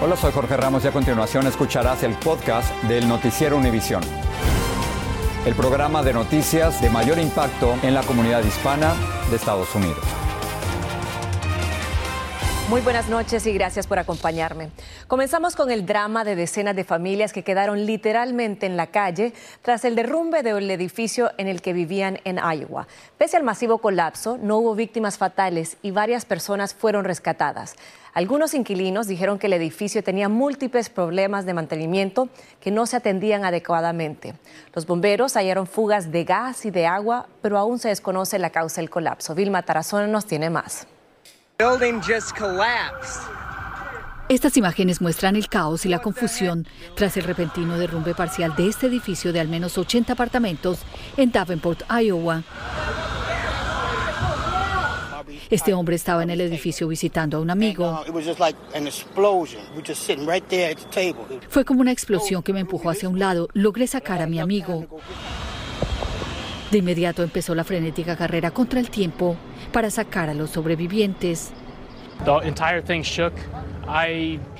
[0.00, 4.00] Hola, soy Jorge Ramos y a continuación escucharás el podcast del Noticiero Univisión.
[5.44, 8.94] El programa de noticias de mayor impacto en la comunidad hispana
[9.28, 9.98] de Estados Unidos.
[12.68, 14.70] Muy buenas noches y gracias por acompañarme.
[15.08, 19.86] Comenzamos con el drama de decenas de familias que quedaron literalmente en la calle tras
[19.86, 22.86] el derrumbe del edificio en el que vivían en Iowa.
[23.16, 27.74] Pese al masivo colapso, no hubo víctimas fatales y varias personas fueron rescatadas.
[28.12, 32.28] Algunos inquilinos dijeron que el edificio tenía múltiples problemas de mantenimiento
[32.60, 34.34] que no se atendían adecuadamente.
[34.74, 38.82] Los bomberos hallaron fugas de gas y de agua, pero aún se desconoce la causa
[38.82, 39.34] del colapso.
[39.34, 40.86] Vilma Tarazona nos tiene más.
[44.28, 48.86] Estas imágenes muestran el caos y la confusión tras el repentino derrumbe parcial de este
[48.86, 50.80] edificio de al menos 80 apartamentos
[51.16, 52.42] en Davenport, Iowa.
[55.48, 58.04] Este hombre estaba en el edificio visitando a un amigo.
[61.48, 63.48] Fue como una explosión que me empujó hacia un lado.
[63.54, 65.00] Logré sacar a mi amigo.
[66.70, 69.36] De inmediato empezó la frenética carrera contra el tiempo
[69.72, 71.52] para sacar a los sobrevivientes.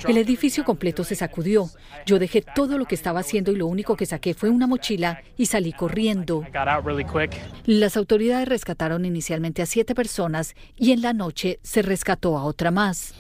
[0.07, 1.69] El edificio completo se sacudió.
[2.07, 5.23] Yo dejé todo lo que estaba haciendo y lo único que saqué fue una mochila
[5.37, 6.45] y salí corriendo.
[7.65, 12.71] Las autoridades rescataron inicialmente a siete personas y en la noche se rescató a otra
[12.71, 13.15] más.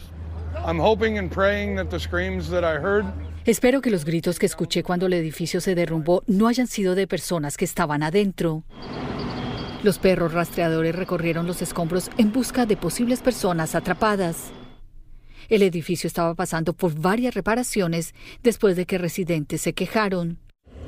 [3.44, 7.06] Espero que los gritos que escuché cuando el edificio se derrumbó no hayan sido de
[7.06, 8.62] personas que estaban adentro.
[9.83, 14.50] Los perros rastreadores recorrieron los escombros en busca de posibles personas atrapadas.
[15.49, 18.12] El edificio estaba pasando por varias reparaciones
[18.43, 20.39] después de que residentes se quejaron.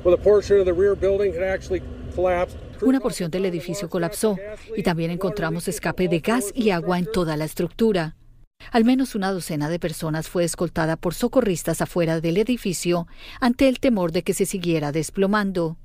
[0.03, 0.17] Una
[2.99, 4.37] porción del edificio colapsó
[4.75, 8.17] y también encontramos escape de gas y agua en toda la estructura.
[8.71, 13.07] Al menos una docena de personas fue escoltada por socorristas afuera del edificio
[13.39, 15.77] ante el temor de que se siguiera desplomando.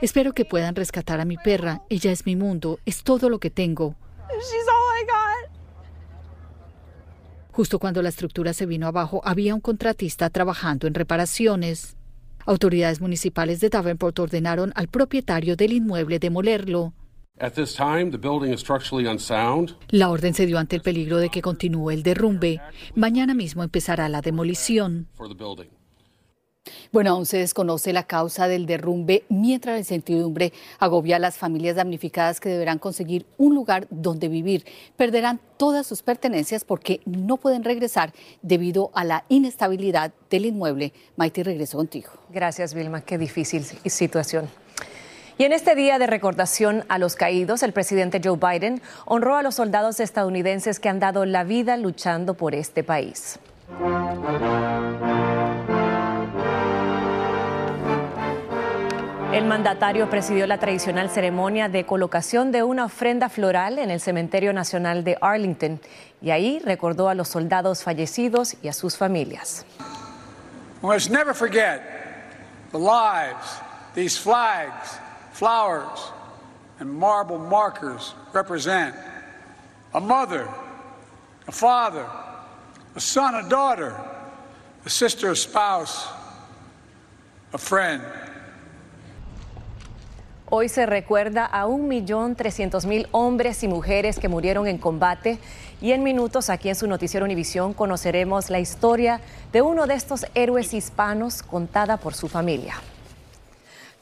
[0.00, 1.82] Espero que puedan rescatar a mi perra.
[1.88, 3.96] Ella es mi mundo, es todo lo que tengo.
[7.52, 11.96] Justo cuando la estructura se vino abajo, había un contratista trabajando en reparaciones.
[12.46, 16.94] Autoridades municipales de Davenport ordenaron al propietario del inmueble demolerlo.
[19.88, 22.60] La orden se dio ante el peligro de que continúe el derrumbe.
[22.94, 25.08] Mañana mismo empezará la demolición.
[26.92, 31.76] Bueno, aún se desconoce la causa del derrumbe, mientras la incertidumbre agobia a las familias
[31.76, 34.64] damnificadas que deberán conseguir un lugar donde vivir.
[34.96, 38.12] Perderán todas sus pertenencias porque no pueden regresar
[38.42, 40.92] debido a la inestabilidad del inmueble.
[41.16, 42.10] Maite, regreso contigo.
[42.30, 43.00] Gracias, Vilma.
[43.00, 44.48] Qué difícil situación.
[45.38, 49.42] Y en este día de recordación a los caídos, el presidente Joe Biden honró a
[49.42, 53.40] los soldados estadounidenses que han dado la vida luchando por este país.
[59.32, 64.52] El mandatario presidió la tradicional ceremonia de colocación de una ofrenda floral en el Cementerio
[64.52, 65.80] Nacional de Arlington
[66.20, 69.64] y ahí recordó a los soldados fallecidos y a sus familias.
[70.82, 71.80] Must never forget
[72.72, 73.62] the lives
[73.94, 74.98] these flags,
[75.32, 76.12] flowers,
[76.78, 78.94] and marble markers represent.
[79.94, 80.46] A mother,
[81.48, 82.04] a father,
[82.94, 83.94] a son, a daughter,
[84.84, 86.06] a sister, a spouse,
[87.54, 88.02] a friend.
[90.54, 95.38] Hoy se recuerda a 1.300.000 hombres y mujeres que murieron en combate
[95.80, 100.26] y en minutos aquí en su noticiero Univisión conoceremos la historia de uno de estos
[100.34, 102.74] héroes hispanos contada por su familia.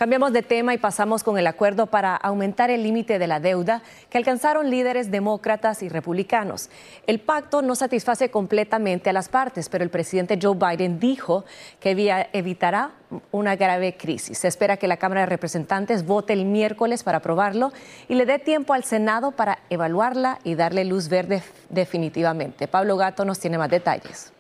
[0.01, 3.83] Cambiamos de tema y pasamos con el acuerdo para aumentar el límite de la deuda
[4.09, 6.71] que alcanzaron líderes demócratas y republicanos.
[7.07, 11.45] El pacto no satisface completamente a las partes, pero el presidente Joe Biden dijo
[11.81, 11.91] que
[12.33, 12.93] evitará
[13.31, 14.39] una grave crisis.
[14.39, 17.71] Se espera que la Cámara de Representantes vote el miércoles para aprobarlo
[18.09, 22.69] y le dé tiempo al Senado para evaluarla y darle luz verde definitivamente.
[22.69, 24.33] Pablo Gato nos tiene más detalles.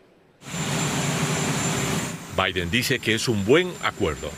[2.40, 4.30] Biden dice que es un buen acuerdo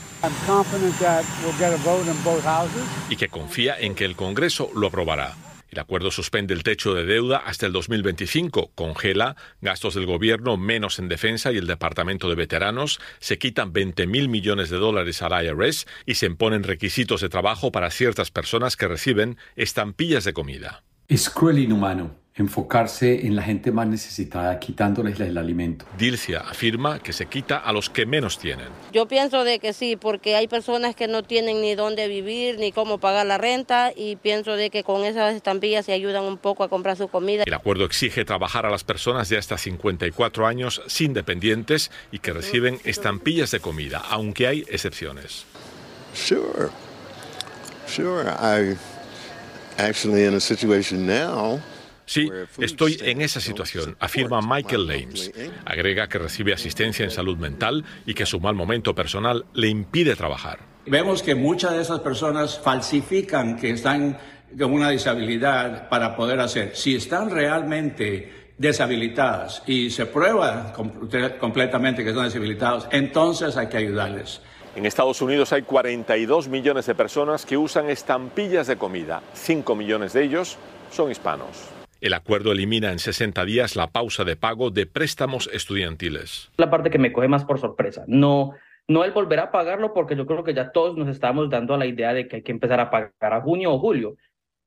[3.09, 5.35] y que confía en que el Congreso lo aprobará.
[5.69, 10.99] El acuerdo suspende el techo de deuda hasta el 2025, congela gastos del gobierno menos
[10.99, 15.43] en defensa y el Departamento de Veteranos, se quitan 20 mil millones de dólares al
[15.43, 20.83] IRS y se imponen requisitos de trabajo para ciertas personas que reciben estampillas de comida.
[21.07, 25.85] Es cruel e inhumano enfocarse en la gente más necesitada, quitándoles el alimento.
[25.97, 28.67] Dilcia afirma que se quita a los que menos tienen.
[28.91, 32.71] Yo pienso de que sí, porque hay personas que no tienen ni dónde vivir, ni
[32.71, 36.63] cómo pagar la renta, y pienso de que con esas estampillas se ayudan un poco
[36.63, 37.43] a comprar su comida.
[37.45, 42.33] El acuerdo exige trabajar a las personas de hasta 54 años sin dependientes y que
[42.33, 45.45] reciben estampillas de comida, aunque hay excepciones.
[46.15, 46.69] Sure.
[47.85, 48.23] Sure.
[48.39, 48.75] I
[49.77, 51.59] actually in a situation now
[52.05, 52.29] Sí,
[52.59, 55.31] estoy en esa situación, afirma Michael Lames.
[55.65, 60.15] Agrega que recibe asistencia en salud mental y que su mal momento personal le impide
[60.15, 60.59] trabajar.
[60.85, 64.17] Vemos que muchas de esas personas falsifican que están
[64.57, 66.75] con una disabilidad para poder hacer.
[66.75, 70.73] Si están realmente deshabilitadas y se prueba
[71.39, 74.41] completamente que están deshabilitados, entonces hay que ayudarles.
[74.75, 79.21] En Estados Unidos hay 42 millones de personas que usan estampillas de comida.
[79.33, 80.57] 5 millones de ellos
[80.91, 81.69] son hispanos.
[82.03, 86.51] El acuerdo elimina en 60 días la pausa de pago de préstamos estudiantiles.
[86.57, 88.03] La parte que me coge más por sorpresa.
[88.07, 88.51] No,
[88.89, 91.77] no el volver a pagarlo porque yo creo que ya todos nos estamos dando a
[91.77, 94.17] la idea de que hay que empezar a pagar a junio o julio.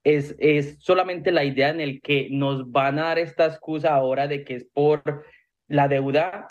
[0.03, 4.29] Es, es solamente la idea en el que nos van a dar esta excusa ahora
[4.29, 5.03] de que es por
[5.69, 6.47] la deuda.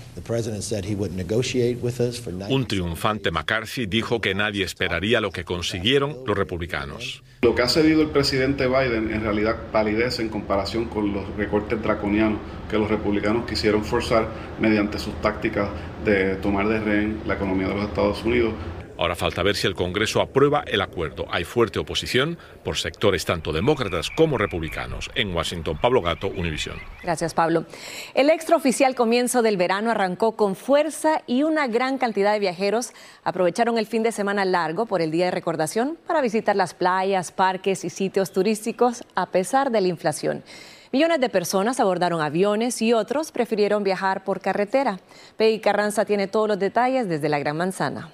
[2.50, 7.24] Un triunfante McCarthy dijo que nadie esperaría lo que consiguieron los republicanos.
[7.42, 11.82] Lo que ha cedido el presidente Biden en realidad palidece en comparación con los recortes
[11.82, 12.40] draconianos
[12.70, 14.28] que los republicanos quisieron forzar
[14.60, 15.70] mediante sus tácticas
[16.04, 18.54] de tomar de rehén la economía de los Estados Unidos
[18.98, 21.26] Ahora falta ver si el Congreso aprueba el acuerdo.
[21.30, 25.12] Hay fuerte oposición por sectores tanto demócratas como republicanos.
[25.16, 26.78] En Washington, Pablo Gato, Univisión.
[27.04, 27.66] Gracias, Pablo.
[28.14, 32.92] El extraoficial comienzo del verano arrancó con fuerza y una gran cantidad de viajeros
[33.24, 37.32] aprovecharon el fin de semana largo por el Día de Recordación para visitar las playas,
[37.32, 40.44] parques y sitios turísticos a pesar de la inflación.
[40.92, 45.00] Millones de personas abordaron aviones y otros prefirieron viajar por carretera.
[45.36, 48.12] Peggy Carranza tiene todos los detalles desde la Gran Manzana.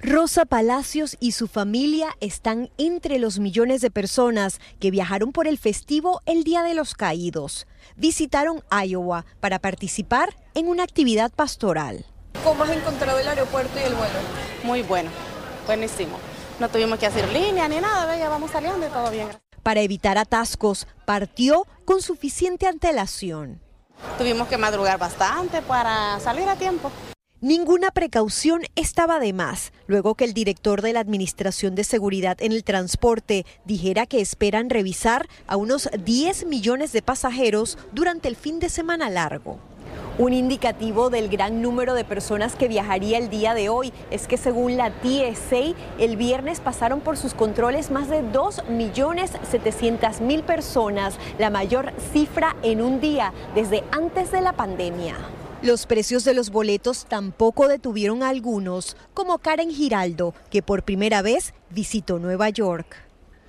[0.00, 5.58] Rosa Palacios y su familia están entre los millones de personas que viajaron por el
[5.58, 7.66] festivo el Día de los Caídos.
[7.96, 12.04] Visitaron Iowa para participar en una actividad pastoral.
[12.44, 14.14] ¿Cómo has encontrado el aeropuerto y el vuelo?
[14.64, 15.10] Muy bueno,
[15.66, 16.18] buenísimo.
[16.60, 19.28] No tuvimos que hacer línea ni nada, ya vamos saliendo y todo bien.
[19.62, 23.62] Para evitar atascos, partió con suficiente antelación.
[24.18, 26.92] Tuvimos que madrugar bastante para salir a tiempo.
[27.42, 32.50] Ninguna precaución estaba de más, luego que el director de la Administración de Seguridad en
[32.50, 38.58] el Transporte dijera que esperan revisar a unos 10 millones de pasajeros durante el fin
[38.58, 39.58] de semana largo.
[40.16, 44.38] Un indicativo del gran número de personas que viajaría el día de hoy es que
[44.38, 51.92] según la TSA, el viernes pasaron por sus controles más de 2.700.000 personas, la mayor
[52.14, 55.16] cifra en un día desde antes de la pandemia.
[55.66, 61.22] Los precios de los boletos tampoco detuvieron a algunos, como Karen Giraldo, que por primera
[61.22, 62.86] vez visitó Nueva York.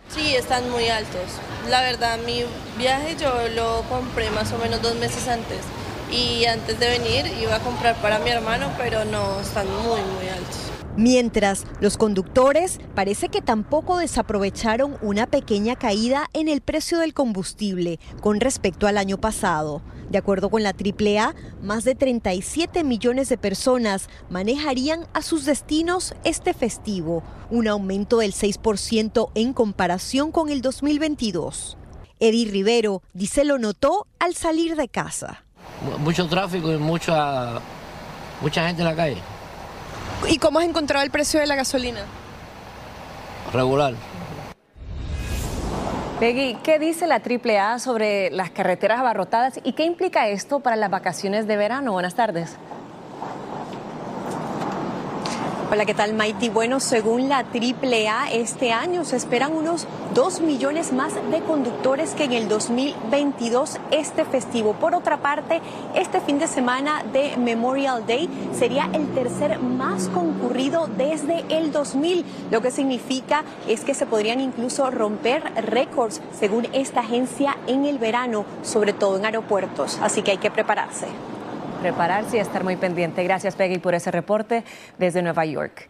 [0.10, 1.22] Sí, están muy altos.
[1.70, 2.44] La verdad, mi
[2.76, 5.60] viaje yo lo compré más o menos dos meses antes.
[6.12, 10.28] Y antes de venir iba a comprar para mi hermano, pero no, están muy, muy
[10.28, 10.77] altos.
[10.98, 18.00] Mientras, los conductores parece que tampoco desaprovecharon una pequeña caída en el precio del combustible
[18.20, 19.84] con respecto al año pasado.
[20.10, 26.16] De acuerdo con la AAA, más de 37 millones de personas manejarían a sus destinos
[26.24, 31.78] este festivo, un aumento del 6% en comparación con el 2022.
[32.20, 35.44] Eddie Rivero dice lo notó al salir de casa.
[36.00, 37.60] Mucho tráfico y mucha,
[38.42, 39.37] mucha gente en la calle.
[40.30, 42.02] ¿Y cómo has encontrado el precio de la gasolina?
[43.54, 43.94] regular.
[46.20, 50.90] Peggy, ¿qué dice la AAA sobre las carreteras abarrotadas y qué implica esto para las
[50.90, 51.92] vacaciones de verano?
[51.92, 52.58] Buenas tardes.
[55.70, 56.48] Hola, ¿qué tal, Maiti?
[56.48, 62.24] Bueno, según la AAA, este año se esperan unos 2 millones más de conductores que
[62.24, 64.76] en el 2022 este festivo.
[64.76, 65.60] Por otra parte,
[65.94, 72.24] este fin de semana de Memorial Day sería el tercer más concurrido desde el 2000,
[72.50, 77.98] lo que significa es que se podrían incluso romper récords según esta agencia en el
[77.98, 80.00] verano, sobre todo en aeropuertos.
[80.02, 81.08] Así que hay que prepararse
[81.78, 83.24] prepararse y estar muy pendiente.
[83.24, 84.64] Gracias, Peggy, por ese reporte
[84.98, 85.88] desde Nueva York.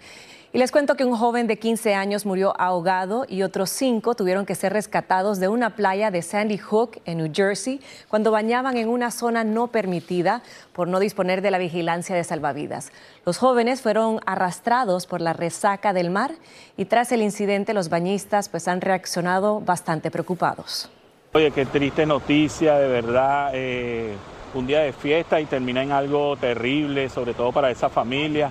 [0.53, 4.45] Y les cuento que un joven de 15 años murió ahogado y otros cinco tuvieron
[4.45, 8.87] que ser rescatados de una playa de Sandy Hook, en New Jersey, cuando bañaban en
[8.87, 10.41] una zona no permitida
[10.71, 12.91] por no disponer de la vigilancia de salvavidas.
[13.25, 16.31] Los jóvenes fueron arrastrados por la resaca del mar
[16.77, 20.89] y tras el incidente los bañistas pues han reaccionado bastante preocupados.
[21.33, 23.51] Oye, qué triste noticia, de verdad.
[23.53, 24.15] Eh
[24.57, 28.49] un día de fiesta y termina en algo terrible, sobre todo para esa familia.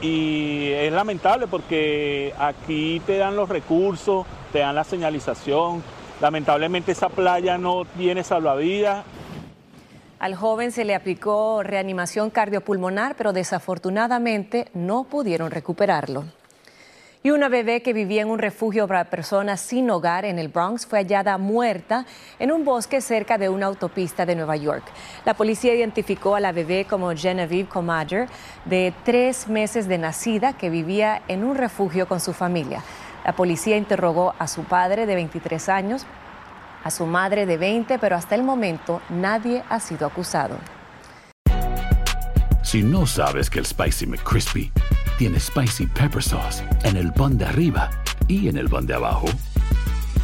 [0.00, 5.82] Y es lamentable porque aquí te dan los recursos, te dan la señalización.
[6.20, 9.04] Lamentablemente esa playa no tiene salvavidas.
[10.18, 16.24] Al joven se le aplicó reanimación cardiopulmonar, pero desafortunadamente no pudieron recuperarlo.
[17.26, 20.86] Y una bebé que vivía en un refugio para personas sin hogar en el Bronx
[20.86, 22.06] fue hallada muerta
[22.38, 24.84] en un bosque cerca de una autopista de Nueva York.
[25.24, 28.28] La policía identificó a la bebé como Genevieve Comadger,
[28.64, 32.84] de tres meses de nacida, que vivía en un refugio con su familia.
[33.24, 36.06] La policía interrogó a su padre de 23 años,
[36.84, 40.58] a su madre de 20, pero hasta el momento nadie ha sido acusado.
[42.62, 44.70] Si no sabes que el Spicy McCrispy
[45.18, 47.90] tiene spicy pepper sauce en el pan de arriba
[48.28, 49.26] y en el pan de abajo.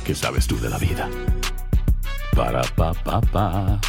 [0.05, 1.09] ¿Qué sabes tú de la vida?
[2.35, 3.81] Para pa pa pa.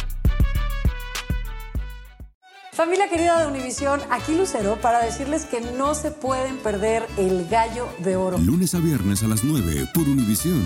[2.72, 7.88] Familia querida de Univisión, aquí Lucero para decirles que no se pueden perder el gallo
[7.98, 8.38] de oro.
[8.38, 10.62] Lunes a viernes a las 9 por Univisión.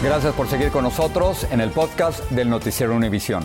[0.00, 3.42] Gracias por seguir con nosotros en el podcast del Noticiero Univisión.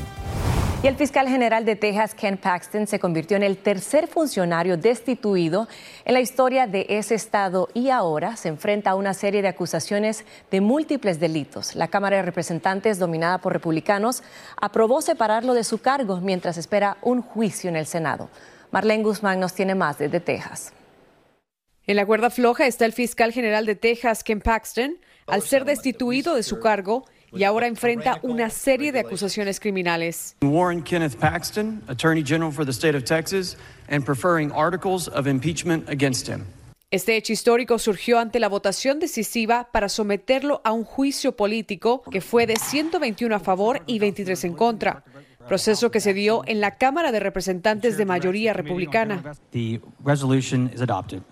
[0.83, 5.69] Y el fiscal general de Texas, Ken Paxton, se convirtió en el tercer funcionario destituido
[6.03, 10.25] en la historia de ese estado y ahora se enfrenta a una serie de acusaciones
[10.51, 11.73] de múltiples delitos.
[11.75, 14.23] La Cámara de Representantes, dominada por republicanos,
[14.61, 18.29] aprobó separarlo de su cargo mientras espera un juicio en el Senado.
[18.71, 20.73] Marlene Guzmán nos tiene más desde Texas.
[21.87, 24.97] En la cuerda floja está el fiscal general de Texas, Ken Paxton,
[25.27, 30.35] al ser destituido de su cargo y ahora enfrenta una serie de acusaciones criminales.
[30.41, 33.57] Warren Kenneth Paxton, Attorney General for the State of Texas,
[33.89, 36.45] and preferring articles of impeachment against him.
[36.93, 42.21] Este hecho histórico surgió ante la votación decisiva para someterlo a un juicio político que
[42.21, 45.03] fue de 121 a favor y 23 en contra,
[45.47, 49.23] proceso que se dio en la Cámara de Representantes de mayoría republicana.
[49.49, 51.23] The resolution is adopted.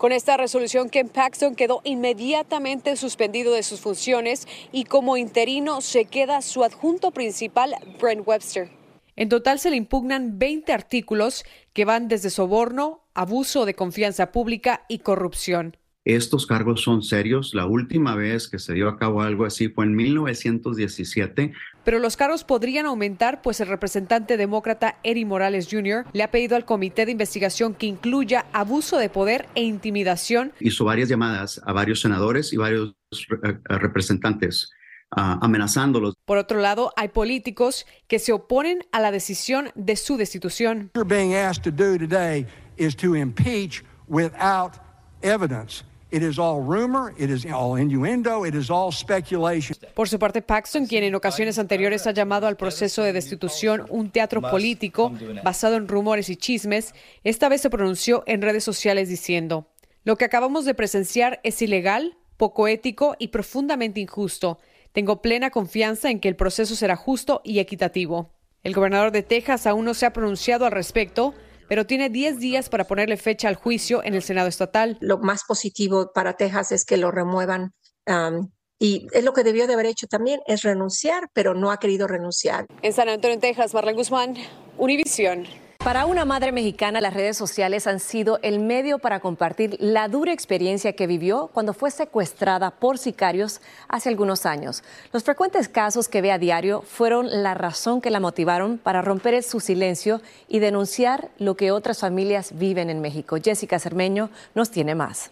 [0.00, 6.06] Con esta resolución, Ken Paxton quedó inmediatamente suspendido de sus funciones y como interino se
[6.06, 8.70] queda su adjunto principal, Brent Webster.
[9.14, 14.86] En total se le impugnan 20 artículos que van desde soborno, abuso de confianza pública
[14.88, 15.76] y corrupción.
[16.04, 17.54] Estos cargos son serios.
[17.54, 21.52] La última vez que se dio a cabo algo así fue en 1917.
[21.84, 26.06] Pero los cargos podrían aumentar, pues el representante demócrata Eddie Morales Jr.
[26.12, 30.52] le ha pedido al comité de investigación que incluya abuso de poder e intimidación.
[30.58, 34.70] Hizo varias llamadas a varios senadores y varios eh, representantes
[35.16, 36.14] uh, amenazándolos.
[36.24, 40.90] Por otro lado, hay políticos que se oponen a la decisión de su destitución.
[41.06, 42.46] being asked to do today
[42.78, 44.76] is to impeach without
[45.22, 45.84] evidence.
[46.12, 49.76] It is all rumor, it is all innuendo, it is all speculation.
[49.94, 54.10] Por su parte, Paxton, quien en ocasiones anteriores ha llamado al proceso de destitución un
[54.10, 55.12] teatro político
[55.44, 59.68] basado en rumores y chismes, esta vez se pronunció en redes sociales diciendo,
[60.02, 64.58] lo que acabamos de presenciar es ilegal, poco ético y profundamente injusto.
[64.92, 68.30] Tengo plena confianza en que el proceso será justo y equitativo.
[68.64, 71.34] El gobernador de Texas aún no se ha pronunciado al respecto,
[71.70, 74.98] pero tiene 10 días para ponerle fecha al juicio en el Senado estatal.
[75.00, 77.70] Lo más positivo para Texas es que lo remuevan.
[78.08, 78.50] um,
[78.80, 82.08] y es lo que debió de haber hecho también, es renunciar, pero no ha querido
[82.08, 82.66] renunciar.
[82.82, 84.34] En San Antonio, Texas, Marlene Guzmán,
[84.78, 85.44] Univisión.
[85.84, 90.30] Para una madre mexicana, las redes sociales han sido el medio para compartir la dura
[90.30, 94.84] experiencia que vivió cuando fue secuestrada por sicarios hace algunos años.
[95.10, 99.42] Los frecuentes casos que ve a diario fueron la razón que la motivaron para romper
[99.42, 103.38] su silencio y denunciar lo que otras familias viven en México.
[103.42, 105.30] Jessica Cermeño nos tiene más.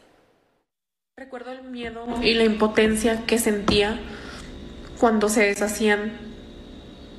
[1.19, 4.01] Recuerdo el miedo y la impotencia que sentía
[4.99, 6.28] cuando se deshacían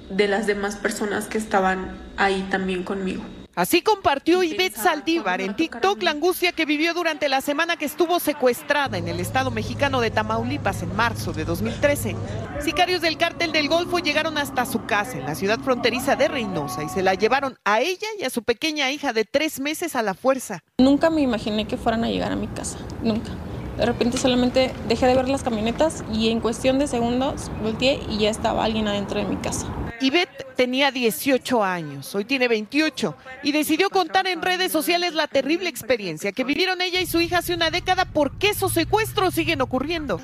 [0.09, 3.23] de las demás personas que estaban ahí también conmigo.
[3.59, 8.21] Así compartió Ivette Saldívar en TikTok la angustia que vivió durante la semana que estuvo
[8.21, 12.15] secuestrada en el estado mexicano de Tamaulipas en marzo de 2013.
[12.61, 16.85] Sicarios del cártel del Golfo llegaron hasta su casa en la ciudad fronteriza de Reynosa
[16.85, 20.03] y se la llevaron a ella y a su pequeña hija de tres meses a
[20.03, 20.63] la fuerza.
[20.77, 23.31] Nunca me imaginé que fueran a llegar a mi casa, nunca.
[23.77, 28.19] De repente solamente dejé de ver las camionetas y en cuestión de segundos volteé y
[28.19, 29.67] ya estaba alguien adentro de mi casa.
[30.01, 35.69] Ivette tenía 18 años, hoy tiene 28 y decidió contar en redes sociales la terrible
[35.69, 40.21] experiencia que vivieron ella y su hija hace una década porque esos secuestros siguen ocurriendo.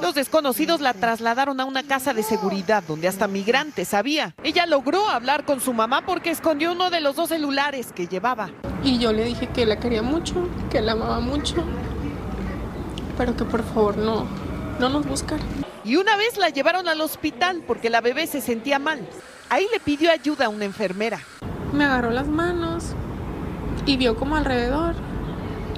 [0.00, 4.34] Los desconocidos la trasladaron a una casa de seguridad donde hasta migrantes había.
[4.42, 8.50] Ella logró hablar con su mamá porque escondió uno de los dos celulares que llevaba.
[8.82, 11.56] Y yo le dije que la quería mucho, que la amaba mucho,
[13.18, 14.26] pero que por favor no,
[14.78, 15.42] no nos buscara.
[15.88, 19.00] Y una vez la llevaron al hospital porque la bebé se sentía mal.
[19.48, 21.18] Ahí le pidió ayuda a una enfermera.
[21.72, 22.92] Me agarró las manos
[23.86, 24.94] y vio como alrededor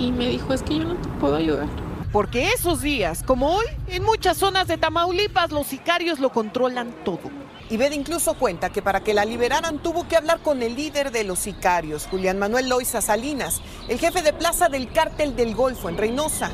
[0.01, 1.69] y me dijo es que yo no te puedo ayudar.
[2.11, 7.31] Porque esos días, como hoy, en muchas zonas de Tamaulipas los sicarios lo controlan todo.
[7.69, 11.13] Y Ved incluso cuenta que para que la liberaran tuvo que hablar con el líder
[11.13, 15.89] de los sicarios, Julián Manuel Loiza Salinas, el jefe de plaza del cártel del Golfo
[15.89, 16.51] en Reynosa.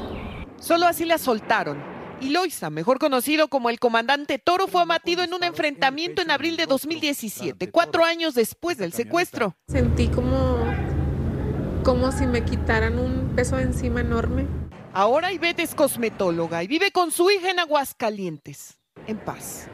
[0.61, 1.96] Solo así la soltaron.
[2.21, 6.57] Y Loiza, mejor conocido como el comandante Toro, fue abatido en un enfrentamiento en abril
[6.57, 9.55] de 2017, cuatro años después del secuestro.
[9.69, 10.65] Sentí como,
[11.85, 14.47] como si me quitaran un peso de encima enorme.
[14.95, 19.69] Ahora Ivette es cosmetóloga y vive con su hija en Aguascalientes, en paz.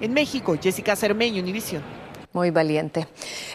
[0.00, 1.82] En México, Jessica Cermeño, Univisión.
[2.32, 3.06] Muy valiente.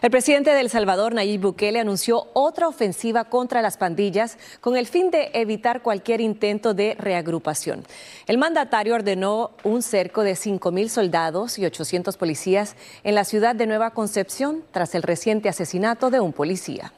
[0.04, 4.86] El presidente de El Salvador, Nayib Bukele, anunció otra ofensiva contra las pandillas con el
[4.86, 7.84] fin de evitar cualquier intento de reagrupación.
[8.28, 13.66] El mandatario ordenó un cerco de 5.000 soldados y 800 policías en la ciudad de
[13.66, 16.94] Nueva Concepción tras el reciente asesinato de un policía.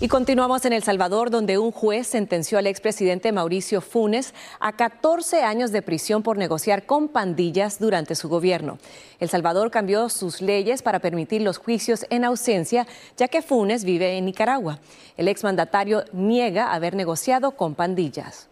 [0.00, 5.42] Y continuamos en El Salvador, donde un juez sentenció al expresidente Mauricio Funes a 14
[5.42, 8.78] años de prisión por negociar con pandillas durante su gobierno.
[9.18, 14.16] El Salvador cambió sus leyes para permitir los juicios en ausencia, ya que Funes vive
[14.16, 14.78] en Nicaragua.
[15.16, 18.48] El exmandatario niega haber negociado con pandillas.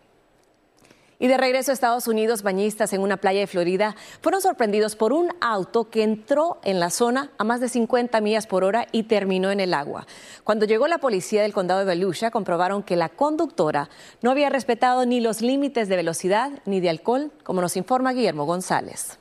[1.18, 5.14] Y de regreso a Estados Unidos, bañistas en una playa de Florida fueron sorprendidos por
[5.14, 9.05] un auto que entró en la zona a más de 50 millas por hora y
[9.05, 10.07] terminó en el agua.
[10.44, 13.88] Cuando llegó la policía del condado de Volusia, comprobaron que la conductora
[14.20, 18.44] no había respetado ni los límites de velocidad ni de alcohol, como nos informa Guillermo
[18.44, 19.18] González.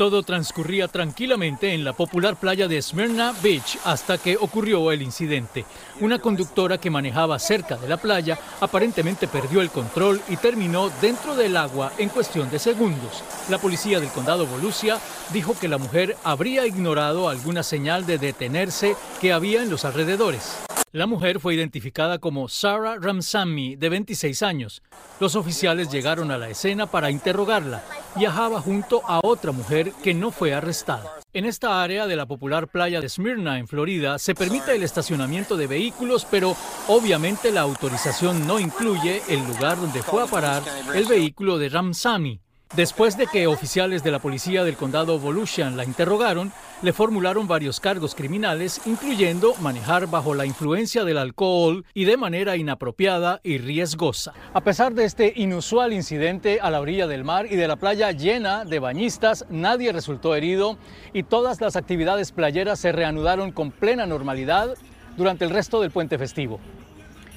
[0.00, 5.66] Todo transcurría tranquilamente en la popular playa de Smyrna Beach hasta que ocurrió el incidente.
[6.00, 11.36] Una conductora que manejaba cerca de la playa aparentemente perdió el control y terminó dentro
[11.36, 13.22] del agua en cuestión de segundos.
[13.50, 14.98] La policía del condado Volusia
[15.34, 20.56] dijo que la mujer habría ignorado alguna señal de detenerse que había en los alrededores.
[20.92, 24.82] La mujer fue identificada como Sarah Ramsamy, de 26 años.
[25.20, 27.84] Los oficiales llegaron a la escena para interrogarla.
[28.16, 31.20] Viajaba junto a otra mujer que no fue arrestada.
[31.32, 35.56] En esta área de la popular playa de Smyrna, en Florida, se permite el estacionamiento
[35.56, 36.56] de vehículos, pero
[36.88, 40.62] obviamente la autorización no incluye el lugar donde fue a parar
[40.94, 42.40] el vehículo de Ramsamy.
[42.76, 46.52] Después de que oficiales de la policía del condado Volusian la interrogaron,
[46.82, 52.56] le formularon varios cargos criminales, incluyendo manejar bajo la influencia del alcohol y de manera
[52.56, 54.34] inapropiada y riesgosa.
[54.54, 58.12] A pesar de este inusual incidente a la orilla del mar y de la playa
[58.12, 60.78] llena de bañistas, nadie resultó herido
[61.12, 64.76] y todas las actividades playeras se reanudaron con plena normalidad
[65.16, 66.60] durante el resto del puente festivo.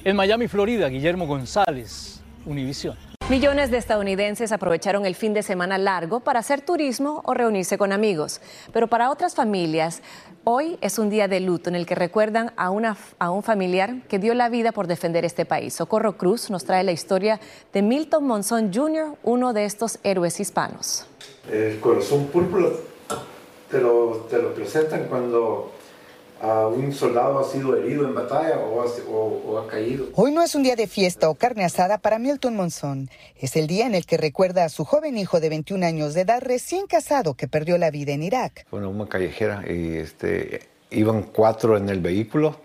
[0.04, 3.13] En Miami, Florida, Guillermo González, Univisión.
[3.30, 7.90] Millones de estadounidenses aprovecharon el fin de semana largo para hacer turismo o reunirse con
[7.90, 8.42] amigos.
[8.70, 10.02] Pero para otras familias,
[10.44, 12.70] hoy es un día de luto en el que recuerdan a,
[13.18, 15.72] a un familiar que dio la vida por defender este país.
[15.72, 17.40] Socorro Cruz nos trae la historia
[17.72, 21.06] de Milton Monzón Jr., uno de estos héroes hispanos.
[21.50, 22.68] El corazón púrpura
[23.70, 25.72] te lo, te lo presentan cuando
[26.44, 30.08] a un soldado ha sido herido en batalla o ha, o, o ha, caído.
[30.14, 33.08] Hoy no es un día de fiesta o carne asada para Milton Monzón.
[33.38, 36.20] Es el día en el que recuerda a su joven hijo de 21 años de
[36.20, 38.66] edad recién casado que perdió la vida en Irak.
[38.68, 42.56] Fue una callejera y este, iban cuatro en el vehículo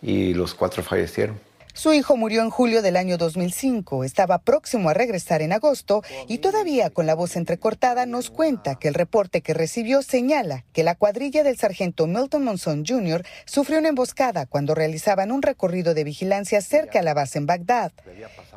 [0.00, 1.49] y los cuatro fallecieron.
[1.72, 6.38] Su hijo murió en julio del año 2005, estaba próximo a regresar en agosto y
[6.38, 10.96] todavía con la voz entrecortada nos cuenta que el reporte que recibió señala que la
[10.96, 13.24] cuadrilla del sargento Milton Monson Jr.
[13.44, 17.92] sufrió una emboscada cuando realizaban un recorrido de vigilancia cerca a la base en Bagdad.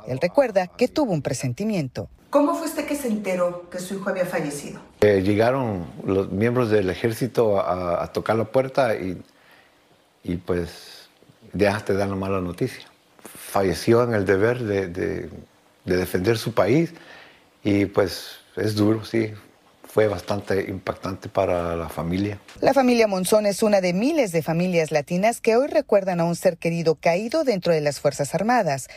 [0.08, 2.10] Él recuerda que tuvo un presentimiento.
[2.32, 4.82] ¿Cómo fue usted que se enteró que su hijo había fallecido?
[5.02, 9.22] Eh, llegaron los miembros del ejército a, a tocar la puerta y,
[10.24, 11.10] y pues
[11.54, 12.93] ya te dan la mala noticia
[13.54, 15.30] falleció en el deber de, de,
[15.86, 16.92] defender su país
[17.64, 19.32] y pues es duro, sí,
[19.88, 22.40] fue bastante impactante para la familia.
[22.62, 26.36] La familia Monzón es una de miles de familias latinas que hoy recuerdan a un
[26.36, 28.88] ser querido caído dentro de las Fuerzas Armadas.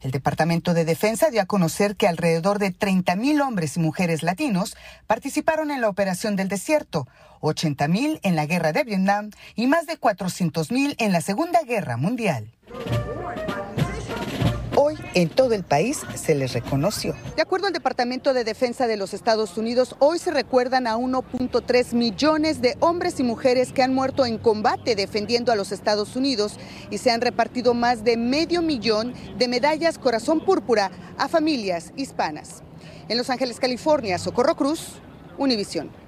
[0.00, 4.78] El Departamento de Defensa dio a conocer que alrededor de 30.000 hombres y mujeres latinos
[5.06, 7.06] participaron en la Operación del Desierto,
[7.42, 12.50] 80.000 en la Guerra de Vietnam y más de 400.000 en la Segunda Guerra Mundial.
[14.86, 17.16] Hoy en todo el país se les reconoció.
[17.34, 21.92] De acuerdo al Departamento de Defensa de los Estados Unidos, hoy se recuerdan a 1.3
[21.92, 26.56] millones de hombres y mujeres que han muerto en combate defendiendo a los Estados Unidos
[26.88, 32.62] y se han repartido más de medio millón de medallas Corazón Púrpura a familias hispanas.
[33.08, 35.00] En Los Ángeles, California, Socorro Cruz,
[35.36, 36.05] Univisión.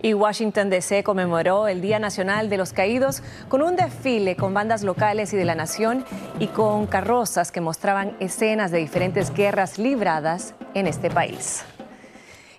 [0.00, 4.84] Y Washington DC conmemoró el Día Nacional de los Caídos con un desfile con bandas
[4.84, 6.04] locales y de la nación
[6.38, 11.64] y con carrozas que mostraban escenas de diferentes guerras libradas en este país.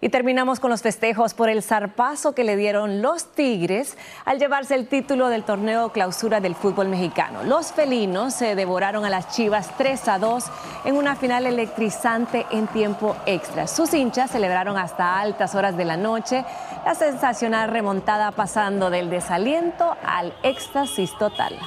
[0.02, 4.76] Y terminamos con los festejos por el zarpazo que le dieron los Tigres al llevarse
[4.76, 7.44] el título del torneo clausura del fútbol mexicano.
[7.44, 10.46] Los felinos se devoraron a las Chivas 3 a 2
[10.86, 13.68] en una final electrizante en tiempo extra.
[13.68, 16.46] Sus hinchas celebraron hasta altas horas de la noche
[16.86, 21.58] la sensacional remontada pasando del desaliento al éxtasis total.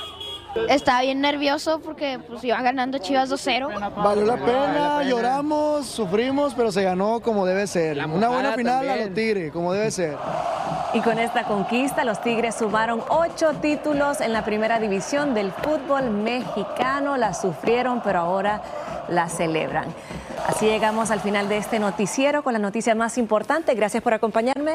[0.69, 3.95] Estaba bien nervioso porque pues iban ganando Chivas 2-0.
[4.03, 7.99] Valió la pena, lloramos, sufrimos, pero se ganó como debe ser.
[8.07, 10.17] Una buena final a los Tigres, como debe ser.
[10.95, 16.11] Y con esta conquista, los Tigres sumaron ocho títulos en la primera división del fútbol
[16.11, 17.17] mexicano.
[17.17, 18.63] La sufrieron, pero ahora
[19.09, 19.87] la celebran.
[20.47, 23.75] Así llegamos al final de este noticiero con la noticia más importante.
[23.75, 24.75] Gracias por acompañarme.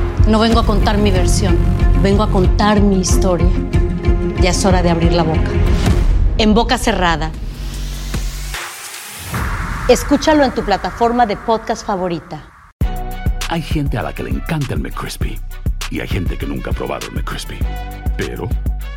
[0.27, 1.57] No vengo a contar mi versión,
[2.01, 3.49] vengo a contar mi historia.
[4.39, 5.49] Ya es hora de abrir la boca.
[6.37, 7.31] En boca cerrada.
[9.89, 12.43] Escúchalo en tu plataforma de podcast favorita.
[13.49, 15.39] Hay gente a la que le encanta el McCrispy
[15.89, 17.57] y hay gente que nunca ha probado el McCrispy.
[18.15, 18.47] Pero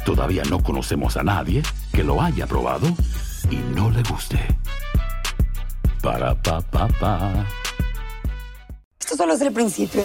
[0.05, 2.87] todavía no conocemos a nadie que lo haya probado
[3.51, 4.39] y no le guste.
[6.03, 7.47] Para pa pa pa.
[9.01, 10.05] Esto solo es el principio.